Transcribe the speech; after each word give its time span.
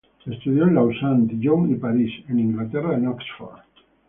Estudió 0.25 0.63
en 0.63 0.73
Lausana, 0.73 1.25
Dijon 1.27 1.71
y 1.73 1.75
París; 1.75 2.23
en 2.27 2.39
Inglaterra 2.39 2.95
en 2.95 3.05
Oxford. 3.07 3.59